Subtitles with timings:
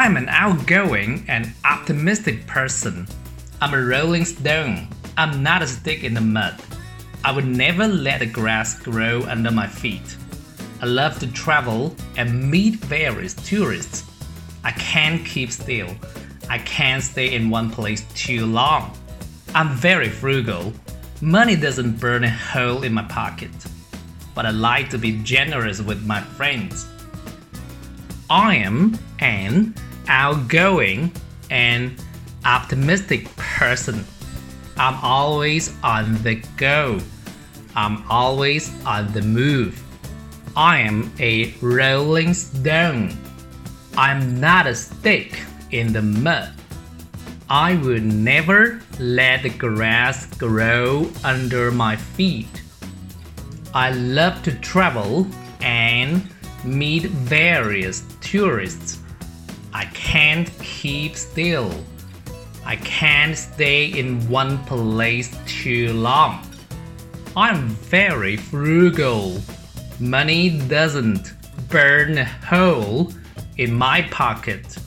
[0.00, 3.08] I'm an outgoing and optimistic person.
[3.60, 4.86] I'm a rolling stone.
[5.16, 6.54] I'm not a stick in the mud.
[7.24, 10.16] I would never let the grass grow under my feet.
[10.80, 14.04] I love to travel and meet various tourists.
[14.62, 15.90] I can't keep still.
[16.48, 18.96] I can't stay in one place too long.
[19.52, 20.72] I'm very frugal.
[21.20, 23.50] Money doesn't burn a hole in my pocket.
[24.32, 26.86] But I like to be generous with my friends.
[28.30, 29.74] I am an
[30.08, 31.12] outgoing
[31.50, 31.94] and
[32.44, 34.04] optimistic person.
[34.76, 36.98] I'm always on the go.
[37.76, 39.82] I'm always on the move.
[40.56, 43.16] I am a rolling stone.
[43.96, 45.40] I'm not a stick
[45.70, 46.54] in the mud.
[47.50, 52.62] I would never let the grass grow under my feet.
[53.74, 55.26] I love to travel
[55.60, 56.28] and
[56.64, 58.98] meet various tourists.
[59.77, 61.69] I can't keep still.
[62.65, 66.39] I can't stay in one place too long.
[67.35, 69.41] I'm very frugal.
[69.99, 71.33] Money doesn't
[71.69, 73.11] burn a hole
[73.57, 74.77] in my pocket,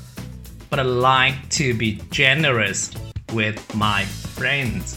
[0.70, 2.90] but I like to be generous
[3.32, 4.04] with my
[4.36, 4.96] friends.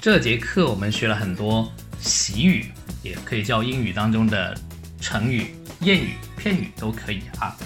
[0.00, 2.66] 这节课我们学了很多习语，
[3.02, 4.58] 也可以叫英语当中的
[5.00, 7.56] 成语、谚语、片语都可以啊。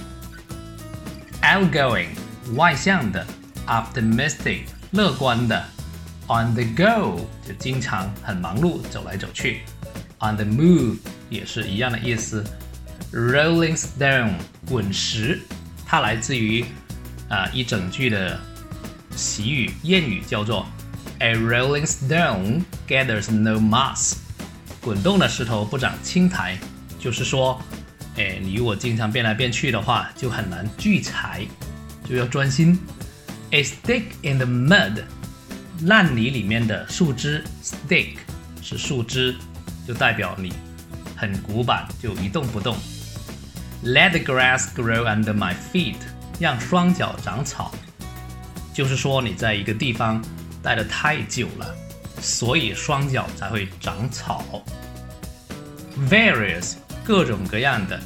[1.50, 2.10] Outgoing
[2.54, 3.26] 外向的
[3.66, 5.66] ，optimistic 乐观的
[6.28, 9.62] ，on the go 就经常很忙碌，走来走去
[10.20, 10.98] ，on the move
[11.28, 12.46] 也是一样的意思。
[13.12, 14.34] Rolling stone
[14.68, 15.42] 滚石，
[15.88, 16.64] 它来自于
[17.30, 18.40] 啊一整句的
[19.16, 20.68] 习语谚语，叫做
[21.18, 24.18] A rolling stone gathers no moss。
[24.80, 26.60] 滚动的石头不长青苔，
[27.00, 27.60] 就是说，
[28.20, 31.48] 哎，你如果经常变来变去的话，就很难聚财，
[32.08, 32.78] 就要专心。
[33.52, 35.02] A stick in the mud，
[35.84, 38.18] 烂泥里面的树枝，stick
[38.62, 39.34] 是树枝，
[39.88, 40.52] 就代表你
[41.16, 42.76] 很古板，就一动不动。
[43.86, 45.96] Let the grass grow under my feet，
[46.42, 47.74] 让双脚长草，
[48.74, 50.22] 就是说你在一个地方
[50.62, 51.74] 待得太久了，
[52.20, 54.62] 所以双脚才会长草。
[56.10, 58.00] Various 各种各样的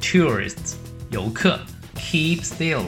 [0.00, 0.74] ，tourists
[1.10, 1.58] 游客
[1.96, 2.84] ，keep still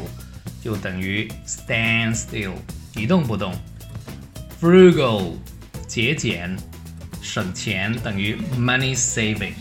[0.62, 2.54] 就等于 stand still
[2.94, 3.54] 一动不动
[4.60, 5.32] ，frugal
[5.86, 6.56] 节俭
[7.20, 9.54] 省钱等于 money saving。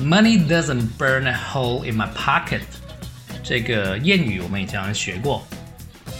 [0.00, 2.60] Money doesn't burn a hole in my pocket。
[3.42, 5.46] 这个谚语我们以前学过，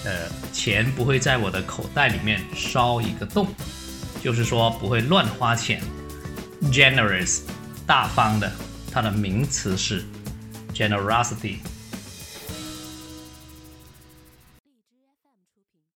[0.04, 3.46] 呃，钱不会在我的口袋里面烧一个洞，
[4.22, 5.80] 就是说不会乱花钱。
[6.72, 7.42] Generous，
[7.88, 8.52] 大方的，
[8.92, 10.04] 它的名词是
[10.74, 11.56] generosity。